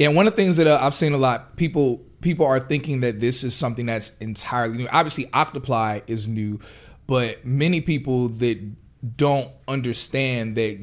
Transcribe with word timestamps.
Yeah, 0.00 0.08
one 0.08 0.26
of 0.26 0.32
the 0.32 0.36
things 0.42 0.56
that 0.56 0.66
uh, 0.66 0.78
I've 0.80 0.94
seen 0.94 1.12
a 1.12 1.18
lot 1.18 1.56
people 1.56 1.98
people 2.22 2.46
are 2.46 2.58
thinking 2.58 3.00
that 3.00 3.20
this 3.20 3.44
is 3.44 3.54
something 3.54 3.84
that's 3.84 4.12
entirely 4.18 4.78
new. 4.78 4.88
Obviously, 4.90 5.26
Octaply 5.26 6.02
is 6.06 6.26
new, 6.26 6.58
but 7.06 7.44
many 7.44 7.82
people 7.82 8.28
that 8.28 8.58
don't 9.18 9.50
understand 9.68 10.56
that 10.56 10.80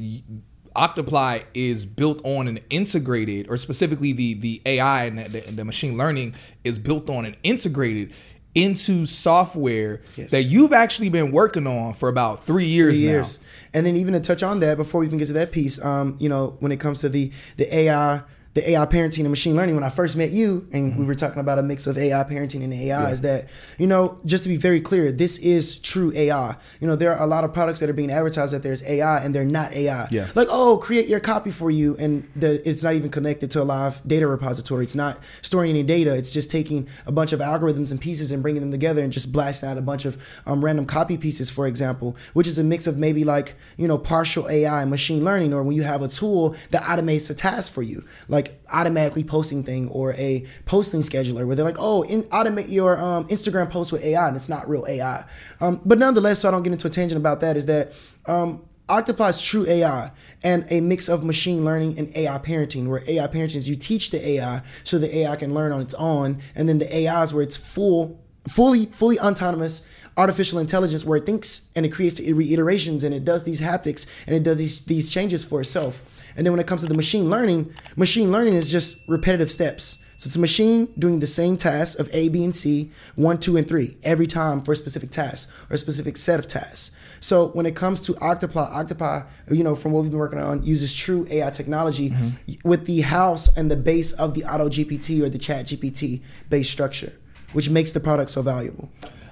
Octaply 0.75 1.45
is 1.55 1.83
built 1.87 2.21
on 2.23 2.47
and 2.47 2.61
integrated, 2.69 3.49
or 3.49 3.57
specifically 3.57 4.11
the 4.13 4.35
the 4.35 4.61
AI 4.67 5.05
and 5.05 5.17
the, 5.17 5.39
the 5.39 5.65
machine 5.65 5.97
learning 5.97 6.35
is 6.63 6.77
built 6.77 7.09
on 7.09 7.25
and 7.25 7.35
integrated 7.41 8.13
into 8.53 9.07
software 9.07 10.01
yes. 10.15 10.29
that 10.29 10.43
you've 10.43 10.73
actually 10.73 11.09
been 11.09 11.31
working 11.31 11.65
on 11.65 11.95
for 11.95 12.07
about 12.07 12.43
three 12.43 12.65
years, 12.65 12.97
three 12.97 13.07
years. 13.07 13.39
now. 13.39 13.45
And 13.73 13.85
then 13.87 13.97
even 13.97 14.13
to 14.13 14.19
touch 14.19 14.43
on 14.43 14.59
that, 14.59 14.77
before 14.77 15.01
we 15.01 15.07
even 15.07 15.17
get 15.17 15.25
to 15.27 15.33
that 15.33 15.51
piece, 15.51 15.83
um, 15.83 16.17
you 16.19 16.29
know, 16.29 16.55
when 16.59 16.71
it 16.71 16.79
comes 16.79 17.01
to 17.01 17.09
the 17.09 17.31
the 17.55 17.75
AI 17.75 18.21
the 18.57 18.71
AI 18.71 18.87
parenting 18.87 19.19
and 19.19 19.29
machine 19.29 19.55
learning 19.55 19.75
when 19.75 19.83
I 19.83 19.89
first 19.89 20.15
met 20.15 20.31
you, 20.31 20.67
and 20.71 20.91
mm-hmm. 20.91 21.01
we 21.01 21.05
were 21.05 21.13
talking 21.13 21.39
about 21.39 21.59
a 21.59 21.63
mix 21.63 21.85
of 21.85 21.95
AI 21.95 22.23
parenting 22.23 22.63
and 22.63 22.73
AI, 22.73 22.87
yeah. 22.87 23.09
is 23.09 23.21
that, 23.21 23.49
you 23.77 23.85
know, 23.85 24.19
just 24.25 24.41
to 24.43 24.49
be 24.49 24.57
very 24.57 24.81
clear, 24.81 25.11
this 25.11 25.37
is 25.37 25.77
true 25.77 26.11
AI. 26.15 26.55
You 26.81 26.87
know, 26.87 26.95
there 26.95 27.15
are 27.15 27.21
a 27.21 27.27
lot 27.27 27.43
of 27.43 27.53
products 27.53 27.81
that 27.81 27.89
are 27.89 27.93
being 27.93 28.09
advertised 28.09 28.53
that 28.53 28.63
there's 28.63 28.83
AI 28.83 29.23
and 29.23 29.35
they're 29.35 29.45
not 29.45 29.73
AI. 29.73 30.07
Yeah. 30.09 30.27
Like, 30.33 30.47
oh, 30.49 30.77
create 30.77 31.07
your 31.07 31.19
copy 31.19 31.51
for 31.51 31.69
you, 31.69 31.95
and 31.99 32.27
the, 32.35 32.67
it's 32.67 32.81
not 32.81 32.95
even 32.95 33.11
connected 33.11 33.51
to 33.51 33.61
a 33.61 33.63
live 33.63 34.01
data 34.07 34.25
repository. 34.25 34.85
It's 34.85 34.95
not 34.95 35.19
storing 35.43 35.69
any 35.69 35.83
data. 35.83 36.15
It's 36.15 36.33
just 36.33 36.49
taking 36.49 36.87
a 37.05 37.11
bunch 37.11 37.33
of 37.33 37.41
algorithms 37.41 37.91
and 37.91 38.01
pieces 38.01 38.31
and 38.31 38.41
bringing 38.41 38.61
them 38.61 38.71
together 38.71 39.03
and 39.03 39.13
just 39.13 39.31
blasting 39.31 39.69
out 39.69 39.77
a 39.77 39.83
bunch 39.83 40.05
of 40.05 40.17
um, 40.47 40.65
random 40.65 40.87
copy 40.87 41.15
pieces, 41.19 41.51
for 41.51 41.67
example, 41.67 42.17
which 42.33 42.47
is 42.47 42.57
a 42.57 42.63
mix 42.63 42.87
of 42.87 42.97
maybe 42.97 43.23
like, 43.23 43.55
you 43.77 43.87
know, 43.87 43.99
partial 43.99 44.49
AI 44.49 44.81
and 44.81 44.89
machine 44.89 45.23
learning, 45.23 45.53
or 45.53 45.61
when 45.61 45.75
you 45.75 45.83
have 45.83 46.01
a 46.01 46.07
tool 46.07 46.55
that 46.71 46.81
automates 46.81 47.29
a 47.29 47.35
task 47.35 47.71
for 47.71 47.83
you, 47.83 48.03
like 48.27 48.46
automatically 48.69 49.23
posting 49.23 49.63
thing 49.63 49.87
or 49.89 50.13
a 50.13 50.45
posting 50.65 51.01
scheduler 51.01 51.45
where 51.45 51.55
they're 51.55 51.65
like, 51.65 51.77
oh, 51.79 52.03
in, 52.03 52.23
automate 52.23 52.69
your 52.69 52.99
um, 52.99 53.27
Instagram 53.27 53.69
post 53.69 53.91
with 53.91 54.03
AI, 54.03 54.27
and 54.27 54.35
it's 54.35 54.49
not 54.49 54.67
real 54.67 54.85
AI. 54.87 55.25
Um, 55.59 55.81
but 55.85 55.99
nonetheless, 55.99 56.39
so 56.39 56.47
I 56.47 56.51
don't 56.51 56.63
get 56.63 56.73
into 56.73 56.87
a 56.87 56.89
tangent 56.89 57.19
about 57.19 57.39
that, 57.41 57.57
is 57.57 57.65
that 57.67 57.93
um, 58.25 58.63
Octaply's 58.89 59.41
true 59.41 59.65
AI 59.67 60.11
and 60.43 60.65
a 60.69 60.81
mix 60.81 61.09
of 61.09 61.23
machine 61.23 61.65
learning 61.65 61.97
and 61.97 62.15
AI 62.15 62.37
parenting, 62.39 62.87
where 62.87 63.03
AI 63.07 63.27
parenting 63.27 63.57
is 63.57 63.69
you 63.69 63.75
teach 63.75 64.11
the 64.11 64.27
AI 64.27 64.61
so 64.83 64.97
the 64.97 65.17
AI 65.19 65.35
can 65.35 65.53
learn 65.53 65.71
on 65.71 65.81
its 65.81 65.93
own, 65.95 66.39
and 66.55 66.69
then 66.69 66.79
the 66.79 66.95
AI 66.95 67.23
is 67.23 67.33
where 67.33 67.43
it's 67.43 67.57
full, 67.57 68.19
fully, 68.47 68.85
fully 68.85 69.19
autonomous 69.19 69.87
artificial 70.17 70.57
intelligence 70.57 71.05
where 71.05 71.17
it 71.17 71.25
thinks 71.25 71.69
and 71.75 71.85
it 71.85 71.89
creates 71.89 72.19
reiterations 72.19 73.03
and 73.03 73.13
it 73.13 73.23
does 73.23 73.43
these 73.43 73.61
haptics 73.61 74.07
and 74.25 74.35
it 74.35 74.41
does 74.41 74.57
these 74.57 74.83
these 74.85 75.11
changes 75.11 75.45
for 75.45 75.61
itself. 75.61 76.01
And 76.37 76.45
then 76.45 76.53
when 76.53 76.59
it 76.59 76.67
comes 76.67 76.81
to 76.83 76.87
the 76.87 76.93
machine 76.93 77.29
learning, 77.29 77.73
machine 77.95 78.31
learning 78.31 78.53
is 78.53 78.71
just 78.71 79.01
repetitive 79.07 79.51
steps. 79.51 79.97
So 80.17 80.27
it's 80.27 80.35
a 80.35 80.39
machine 80.39 80.87
doing 80.97 81.19
the 81.19 81.27
same 81.27 81.57
tasks 81.57 81.99
of 81.99 82.09
A, 82.13 82.29
B, 82.29 82.43
and 82.43 82.55
C, 82.55 82.91
one, 83.15 83.39
two, 83.39 83.57
and 83.57 83.67
three, 83.67 83.97
every 84.03 84.25
time 84.25 84.61
for 84.61 84.71
a 84.71 84.75
specific 84.75 85.11
task 85.11 85.51
or 85.69 85.75
a 85.75 85.77
specific 85.77 86.17
set 86.17 86.39
of 86.39 86.47
tasks. 86.47 86.91
So 87.19 87.47
when 87.49 87.65
it 87.65 87.75
comes 87.75 88.01
to 88.01 88.13
Octaply, 88.13 88.71
Octaply, 88.71 89.27
you 89.51 89.63
know, 89.63 89.75
from 89.75 89.91
what 89.91 90.01
we've 90.01 90.11
been 90.11 90.19
working 90.19 90.39
on, 90.39 90.63
uses 90.63 90.95
true 90.95 91.27
AI 91.29 91.49
technology 91.49 92.11
mm-hmm. 92.11 92.67
with 92.67 92.85
the 92.85 93.01
house 93.01 93.55
and 93.57 93.69
the 93.69 93.75
base 93.75 94.13
of 94.13 94.33
the 94.33 94.43
Auto 94.43 94.69
GPT 94.69 95.21
or 95.21 95.29
the 95.29 95.37
Chat 95.37 95.65
GPT 95.65 96.21
based 96.49 96.71
structure, 96.71 97.13
which 97.53 97.69
makes 97.69 97.91
the 97.91 97.99
product 97.99 98.29
so 98.29 98.41
valuable. 98.41 98.89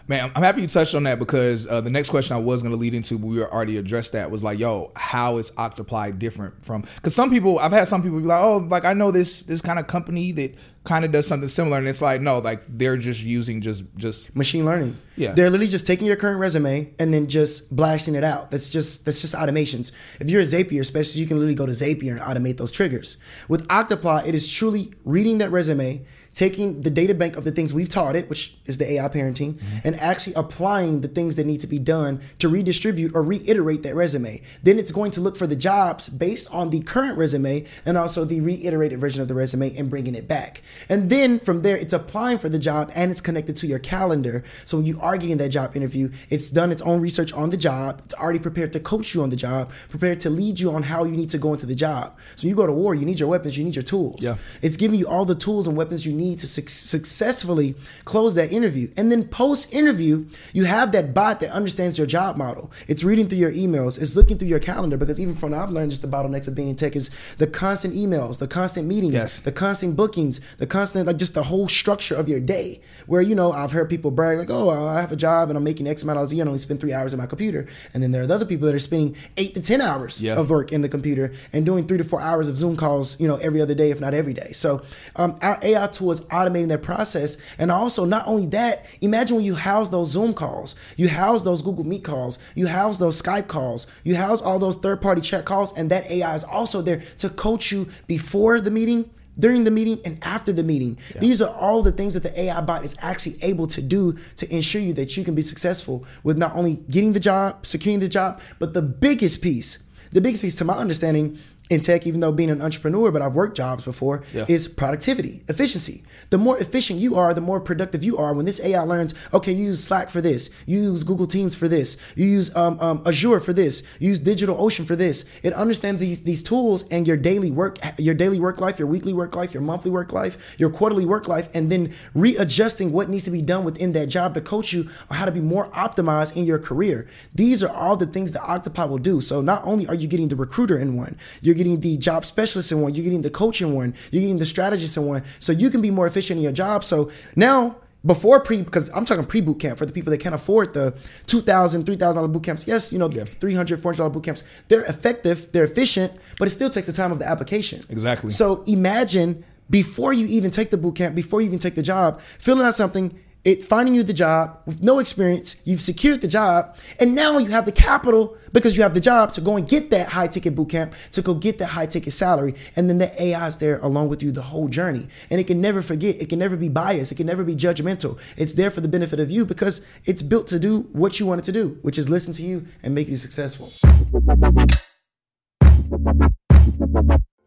Man, 0.08 0.32
I'm 0.36 0.44
happy 0.44 0.62
you 0.62 0.68
touched 0.68 0.94
on 0.94 1.04
that 1.04 1.18
because 1.18 1.68
uh, 1.68 1.82
the 1.82 1.90
next 1.90 2.12
question 2.12 2.36
I 2.36 2.40
was 2.40 2.62
going 2.62 2.72
to 2.72 2.78
lead 2.78 2.94
into, 2.94 3.18
but 3.18 3.26
we 3.26 3.42
already 3.42 3.78
addressed 3.78 4.12
that, 4.12 4.30
was 4.30 4.44
like, 4.44 4.60
yo, 4.60 4.92
how 4.96 5.38
is 5.38 5.50
Octaply 5.52 6.20
different 6.20 6.64
from? 6.64 6.84
Because 6.96 7.16
some 7.16 7.32
people, 7.32 7.58
I've 7.58 7.72
had 7.72 7.88
some 7.88 8.04
people 8.04 8.20
be 8.20 8.26
like, 8.26 8.44
oh, 8.44 8.58
like 8.58 8.86
I 8.86 8.94
know 8.94 9.10
this 9.10 9.44
this 9.44 9.62
kind 9.62 9.80
of 9.80 9.88
company 9.88 10.32
that 10.34 10.54
kind 10.86 11.04
of 11.04 11.12
does 11.12 11.28
something 11.28 11.50
similar, 11.50 11.78
and 11.78 11.88
it's 11.88 12.02
like, 12.02 12.22
no, 12.22 12.40
like 12.40 12.64
they're 12.68 12.98
just 12.98 13.22
using 13.22 13.62
just 13.62 13.84
just 13.98 14.36
machine 14.36 14.66
learning. 14.66 14.98
Yeah, 15.18 15.34
they're 15.34 15.50
literally 15.50 15.70
just 15.70 15.86
taking 15.86 16.08
your 16.08 16.16
current 16.16 16.40
resume 16.40 16.94
and 17.00 17.14
then 17.14 17.28
just 17.28 17.76
blasting 17.76 18.16
it 18.16 18.24
out. 18.24 18.52
That's 18.52 18.70
just 18.70 19.06
that's 19.06 19.22
just 19.22 19.36
automations. 19.36 19.92
If 20.20 20.30
you're 20.30 20.42
a 20.42 20.46
Zapier, 20.46 20.80
especially, 20.80 21.22
you 21.22 21.28
can 21.28 21.38
literally 21.38 21.56
go 21.56 21.66
to 21.66 21.72
Zapier 21.72 22.12
and 22.12 22.22
automate 22.22 22.58
those 22.58 22.72
triggers. 22.72 23.18
With 23.50 23.68
Octaply, 23.68 24.28
it 24.28 24.36
is 24.36 24.48
truly 24.52 24.94
reading 25.04 25.40
that 25.40 25.52
resume 25.52 26.06
taking 26.36 26.82
the 26.82 26.92
data 26.92 27.16
bank 27.16 27.38
of 27.38 27.46
the 27.46 27.52
things 27.52 27.74
we've 27.74 27.90
taught 27.90 28.16
it, 28.16 28.30
which 28.30 28.58
is 28.66 28.78
the 28.78 28.92
AI 28.92 29.08
parenting, 29.08 29.54
mm-hmm. 29.54 29.88
and 29.88 29.96
actually 29.96 30.34
applying 30.34 31.00
the 31.00 31.08
things 31.08 31.38
that 31.38 31.46
need 31.46 31.62
to 31.62 31.68
be 31.68 31.80
done 31.80 32.22
to 32.38 32.50
redistribute 32.50 33.16
or 33.16 33.24
reiterate 33.24 33.84
that 33.84 33.96
resume. 33.96 34.42
Then 34.62 34.78
it's 34.78 34.92
going 34.92 35.12
to 35.12 35.22
look 35.22 35.38
for 35.38 35.48
the 35.48 35.56
jobs 35.56 36.10
based 36.10 36.54
on 36.54 36.70
the 36.70 36.82
current 36.82 37.18
resume 37.18 37.66
and 37.86 37.98
also 37.98 38.26
the 38.26 38.42
reiterated 38.42 39.00
version 39.00 39.22
of 39.22 39.30
the 39.30 39.34
resume 39.34 39.76
and 39.78 39.90
bringing 39.90 40.14
it 40.14 40.28
back. 40.28 40.62
And 40.90 41.10
then 41.10 41.40
from 41.40 41.62
there, 41.62 41.78
it's 41.78 41.94
applying 41.94 42.38
for 42.38 42.50
the 42.50 42.60
job 42.60 42.92
and 42.96 43.12
it's 43.12 43.22
connected 43.22 43.56
to 43.58 43.68
your 43.68 43.80
calendar. 43.80 44.44
So 44.66 44.78
when 44.78 44.86
you 44.86 45.00
are 45.02 45.18
getting 45.18 45.38
that 45.38 45.50
job 45.50 45.76
interview, 45.76 46.12
it's 46.30 46.52
done 46.52 46.72
its 46.72 46.82
own 46.82 47.02
research 47.02 47.34
on 47.34 47.50
the 47.50 47.58
job. 47.58 48.02
It's 48.06 48.16
already 48.16 48.40
prepared 48.40 48.74
to 48.74 48.80
coach 48.80 49.16
you 49.16 49.24
on 49.24 49.30
the 49.30 49.36
job, 49.36 49.72
prepared 49.90 50.20
to 50.22 50.30
lead 50.30 50.60
you 50.60 50.72
on 50.72 50.84
how 50.84 51.06
you 51.06 51.16
need 51.16 51.30
to 51.30 51.38
go 51.38 51.54
into 51.54 51.66
the 51.66 51.76
job. 51.76 52.18
So 52.36 52.48
you 52.48 52.56
go 52.56 52.68
to 52.68 52.74
war, 52.74 52.94
you 52.94 53.06
need 53.06 53.20
your 53.20 53.30
weapons, 53.30 53.58
you 53.58 53.64
need 53.64 53.76
your 53.76 53.84
tools. 53.84 54.18
Yeah. 54.20 54.36
It's 54.62 54.78
giving 54.78 55.00
you 55.00 55.08
all 55.08 55.26
the 55.26 55.36
tools 55.36 55.68
and 55.68 55.78
weapons 55.78 56.06
you 56.06 56.14
need 56.14 56.36
need 56.36 56.40
to 56.40 56.48
su- 56.48 56.68
successfully 56.68 57.76
close 58.04 58.36
that 58.36 58.52
interview. 58.52 58.90
And 58.98 59.12
then 59.12 59.28
post 59.28 59.74
interview, 59.74 60.28
you 60.54 60.66
have 60.66 60.92
that 60.92 61.14
bot 61.14 61.40
that 61.40 61.52
understands 61.52 61.98
your 61.98 62.08
job 62.08 62.38
model. 62.38 62.72
It's 62.88 63.04
reading 63.04 63.28
through 63.28 63.40
your 63.40 63.52
emails, 63.52 64.00
it's 64.02 64.16
looking 64.16 64.38
through 64.38 64.48
your 64.48 64.60
calendar 64.60 64.98
because 64.98 65.20
even 65.20 65.36
from 65.36 65.54
I've 65.54 65.72
learned 65.72 65.92
just 65.92 66.02
the 66.02 66.08
bottlenecks 66.08 66.48
of 66.48 66.56
being 66.56 66.70
in 66.70 66.76
tech 66.76 66.96
is 66.96 67.10
the 67.38 67.48
constant 67.48 67.94
emails, 67.94 68.40
the 68.40 68.48
constant 68.48 68.88
meetings, 68.88 69.14
yes. 69.14 69.40
the 69.40 69.52
constant 69.52 69.96
bookings, 69.96 70.42
the 70.58 70.65
constant 70.68 71.08
like 71.08 71.18
just 71.18 71.34
the 71.34 71.44
whole 71.44 71.68
structure 71.68 72.16
of 72.16 72.30
your 72.30 72.40
day. 72.40 72.82
Where 73.08 73.22
you 73.22 73.36
know 73.36 73.52
I've 73.52 73.72
heard 73.72 73.90
people 73.90 74.12
brag 74.12 74.38
like, 74.38 74.50
oh, 74.50 74.70
I 74.70 75.02
have 75.02 75.12
a 75.12 75.16
job 75.16 75.50
and 75.50 75.58
I'm 75.58 75.64
making 75.64 75.88
X 75.88 76.04
amount 76.04 76.18
of 76.18 76.22
hours 76.22 76.32
a 76.32 76.36
year 76.36 76.42
and 76.44 76.50
only 76.50 76.60
spend 76.60 76.80
three 76.80 76.94
hours 76.94 77.14
on 77.14 77.20
my 77.20 77.26
computer, 77.26 77.68
and 77.94 78.02
then 78.02 78.12
there 78.12 78.22
are 78.24 78.32
other 78.32 78.46
people 78.46 78.66
that 78.68 78.76
are 78.76 78.80
spending 78.80 79.16
eight 79.38 79.54
to 79.56 79.62
ten 79.62 79.82
hours 79.82 80.22
yeah. 80.22 80.36
of 80.36 80.50
work 80.50 80.72
in 80.72 80.82
the 80.82 80.90
computer 80.90 81.34
and 81.54 81.66
doing 81.66 81.88
three 81.88 81.98
to 81.98 82.04
four 82.04 82.22
hours 82.22 82.50
of 82.50 82.58
Zoom 82.58 82.76
calls, 82.76 83.20
you 83.20 83.28
know, 83.28 83.36
every 83.38 83.62
other 83.62 83.76
day 83.76 83.92
if 83.92 84.00
not 84.00 84.14
every 84.14 84.34
day. 84.34 84.52
So 84.54 84.82
um, 85.16 85.38
our 85.42 85.60
AI 85.62 85.88
tool 85.88 86.12
is 86.12 86.22
automating 86.22 86.70
that 86.70 86.82
process. 86.82 87.38
And 87.58 87.72
also, 87.72 88.06
not 88.06 88.28
only 88.28 88.48
that, 88.48 88.86
imagine 89.02 89.38
when 89.38 89.46
you 89.46 89.56
house 89.56 89.90
those 89.90 90.12
Zoom 90.12 90.34
calls, 90.34 90.76
you 90.98 91.10
house 91.10 91.44
those 91.44 91.62
Google 91.62 91.86
Meet 91.86 92.04
calls, 92.04 92.40
you 92.56 92.68
house 92.68 93.00
those 93.00 93.22
Skype 93.22 93.48
calls, 93.48 93.88
you 94.04 94.16
house 94.16 94.42
all 94.42 94.60
those 94.60 94.76
third 94.76 95.02
party 95.02 95.22
chat 95.22 95.46
calls, 95.46 95.78
and 95.78 95.90
that 95.92 96.10
AI 96.10 96.34
is 96.34 96.44
also 96.44 96.82
there 96.82 97.04
to 97.18 97.30
coach 97.30 97.72
you 97.72 97.88
before 98.08 98.60
the 98.62 98.72
meeting 98.72 99.10
during 99.38 99.64
the 99.64 99.72
meeting 99.72 100.00
and 100.06 100.18
after 100.24 100.54
the 100.54 100.64
meeting. 100.64 100.98
Yeah. 101.14 101.22
These 101.22 101.42
are 101.42 101.54
all 101.56 101.82
the 101.82 101.92
things 101.92 102.14
that 102.14 102.24
the 102.24 102.40
AI 102.40 102.62
bot 102.62 102.84
is 102.84 102.96
actually 103.02 103.38
able 103.42 103.68
to 103.68 103.82
do 103.82 104.18
to 104.38 104.54
ensure 104.54 104.82
you 104.82 104.94
that 104.94 105.18
you 105.18 105.24
can 105.24 105.36
be 105.36 105.42
successful 105.42 106.06
with 106.24 106.38
not 106.38 106.56
only 106.56 106.78
getting 106.90 107.14
the 107.14 107.20
job, 107.20 107.66
securing 107.66 108.00
the 108.00 108.08
job, 108.08 108.40
but 108.60 108.74
the 108.74 108.82
biggest 108.82 109.42
piece, 109.42 109.80
the 110.12 110.22
biggest 110.22 110.44
piece 110.44 110.56
to 110.56 110.66
my 110.66 110.76
understanding 110.76 111.38
in 111.70 111.82
tech, 111.82 112.06
even 112.06 112.20
though 112.20 112.32
being 112.32 112.50
an 112.50 112.62
entrepreneur, 112.62 113.12
but 113.12 113.22
I've 113.22 113.34
worked 113.34 113.58
jobs 113.58 113.86
before, 113.86 114.24
yeah. 114.34 114.46
is 114.48 114.68
productivity, 114.68 115.44
efficiency. 115.48 116.04
The 116.30 116.38
more 116.38 116.58
efficient 116.58 117.00
you 117.00 117.16
are, 117.16 117.34
the 117.34 117.42
more 117.42 117.60
productive 117.60 118.04
you 118.04 118.18
are. 118.18 118.34
When 118.34 118.46
this 118.46 118.60
AI 118.62 118.82
learns, 118.82 119.14
okay, 119.34 119.52
you 119.52 119.66
use 119.66 119.84
Slack 119.84 120.10
for 120.10 120.22
this, 120.22 120.50
you 120.66 120.80
use 120.80 121.04
Google 121.04 121.28
Teams 121.28 121.56
for 121.56 121.68
this, 121.68 121.98
you 122.16 122.26
use 122.26 122.56
um, 122.56 122.80
um, 122.80 123.02
Azure 123.06 123.40
for 123.40 123.54
this, 123.54 123.84
you 124.00 124.10
use 124.10 124.20
DigitalOcean 124.20 124.86
for 124.86 124.96
this. 124.96 125.26
It 125.44 125.54
understands 125.54 126.00
these 126.00 126.22
these 126.22 126.44
tools 126.44 126.88
and 126.90 127.08
your 127.08 127.18
daily 127.18 127.52
work, 127.52 127.78
your 127.98 128.16
daily 128.16 128.40
work 128.40 128.60
life, 128.62 128.78
your 128.78 128.88
weekly 128.88 129.14
work 129.14 129.36
life, 129.36 129.54
your 129.54 129.64
monthly 129.64 129.92
work 129.92 130.14
life, 130.14 130.56
your 130.60 130.70
quarterly 130.70 131.06
work 131.06 131.28
life, 131.28 131.50
and 131.54 131.72
then 131.72 131.94
readjusting 132.14 132.92
what 132.92 133.10
needs 133.10 133.24
to 133.24 133.32
be 133.32 133.42
done 133.42 133.64
within 133.64 133.94
that 133.94 134.08
job 134.08 134.34
to 134.36 134.42
coach 134.42 134.74
you 134.74 134.90
on 135.10 135.18
how 135.18 135.26
to 135.26 135.32
be 135.32 135.42
more 135.42 135.70
optimized 135.72 136.36
in 136.36 136.44
your 136.44 136.60
career. 136.60 137.08
These 137.34 137.64
are 137.64 137.70
all 137.70 137.96
the 137.96 138.06
things 138.06 138.34
that 138.34 138.42
Octaply 138.42 138.90
will 138.90 138.98
do. 138.98 139.22
So 139.22 139.42
not 139.42 139.64
only 139.66 139.88
are 139.88 139.96
you 139.96 140.08
getting 140.08 140.28
the 140.28 140.36
recruiter 140.36 140.78
in 140.78 140.96
one, 140.96 141.18
you're 141.42 141.55
you're 141.56 141.64
getting 141.64 141.80
the 141.80 141.98
job 141.98 142.26
specialist 142.26 142.72
in 142.72 142.82
one, 142.82 142.94
you're 142.94 143.04
getting 143.04 143.22
the 143.22 143.30
coach 143.30 143.62
in 143.62 143.74
one, 143.74 143.94
you're 144.12 144.22
getting 144.22 144.38
the 144.38 144.46
strategist 144.46 144.98
in 144.98 145.06
one. 145.06 145.24
So 145.40 145.52
you 145.52 145.70
can 145.70 145.82
be 145.82 145.92
more 145.92 146.08
efficient 146.08 146.38
in 146.38 146.44
your 146.44 146.52
job. 146.52 146.84
So 146.84 147.12
now 147.36 147.78
before 148.06 148.40
pre 148.40 148.62
because 148.62 148.88
i'm 148.94 149.04
talking 149.04 149.26
pre 149.26 149.42
boot 149.42 149.60
camp 149.60 149.80
for 149.80 149.86
the 149.88 149.92
people 149.92 150.12
that 150.12 150.20
can't 150.20 150.36
afford 150.36 150.76
the 150.76 150.94
2000 151.26 151.86
3000 151.86 152.32
boot 152.32 152.44
camps 152.44 152.68
yes 152.68 152.94
you 152.94 153.00
know 153.00 153.10
yeah. 153.10 153.24
300 153.24 153.82
400 153.82 154.10
boot 154.12 154.24
camps 154.24 154.44
they're 154.68 154.84
effective 154.84 155.52
they're 155.52 155.64
efficient 155.64 156.14
but 156.38 156.48
it 156.48 156.52
still 156.52 156.70
takes 156.70 156.86
the 156.86 156.94
time 156.94 157.12
of 157.12 157.18
the 157.18 157.28
application 157.28 157.82
exactly 157.90 158.30
so 158.30 158.64
imagine 158.68 159.44
before 159.72 160.14
you 160.14 160.28
even 160.28 160.52
take 160.52 160.70
the 160.70 160.78
boot 160.78 160.96
camp 160.96 161.16
before 161.16 161.42
you 161.42 161.48
even 161.48 161.58
take 161.58 161.74
the 161.74 161.82
job 161.82 162.22
filling 162.22 162.64
out 162.64 162.76
something 162.76 163.20
it 163.46 163.64
finding 163.64 163.94
you 163.94 164.02
the 164.02 164.14
job 164.14 164.60
with 164.66 164.82
no 164.82 164.98
experience, 164.98 165.62
you've 165.66 165.80
secured 165.80 166.22
the 166.22 166.28
job, 166.28 166.76
and 167.00 167.14
now 167.14 167.38
you 167.38 167.52
have 167.52 167.66
the 167.66 167.72
capital 167.72 168.36
because 168.52 168.76
you 168.76 168.82
have 168.82 168.96
the 168.96 169.00
job 169.00 169.32
to 169.34 169.42
go 169.42 169.56
and 169.56 169.68
get 169.70 169.92
that 169.92 170.10
high 170.10 170.26
ticket 170.26 170.56
boot 170.56 170.70
camp, 170.70 170.96
to 171.12 171.22
go 171.22 171.36
get 171.36 171.60
that 171.60 171.68
high 171.68 171.86
ticket 171.86 172.12
salary, 172.12 172.56
and 172.76 172.90
then 172.90 172.98
the 172.98 173.22
AI 173.22 173.48
is 173.48 173.60
there 173.60 173.78
along 173.80 174.10
with 174.10 174.24
you 174.24 174.32
the 174.32 174.42
whole 174.42 174.68
journey. 174.68 175.08
And 175.30 175.40
it 175.40 175.46
can 175.46 175.62
never 175.62 175.84
forget, 175.84 176.20
it 176.20 176.28
can 176.28 176.40
never 176.40 176.58
be 176.58 176.70
biased, 176.70 177.12
it 177.12 177.16
can 177.16 177.28
never 177.28 177.44
be 177.44 177.56
judgmental. 177.56 178.18
It's 178.36 178.56
there 178.56 178.72
for 178.72 178.82
the 178.82 178.88
benefit 178.88 179.20
of 179.20 179.30
you 179.30 179.46
because 179.46 179.82
it's 180.06 180.24
built 180.24 180.48
to 180.48 180.58
do 180.58 180.82
what 180.92 181.20
you 181.20 181.28
want 181.28 181.42
it 181.42 181.46
to 181.46 181.52
do, 181.52 181.78
which 181.84 182.00
is 182.00 182.10
listen 182.10 182.34
to 182.34 182.44
you 182.44 182.66
and 182.82 182.96
make 182.96 183.08
you 183.08 183.16
successful. 183.16 183.72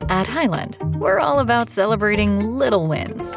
At 0.09 0.29
Highland, 0.29 0.79
we're 1.01 1.19
all 1.19 1.41
about 1.41 1.69
celebrating 1.71 2.39
little 2.57 2.87
wins 2.87 3.37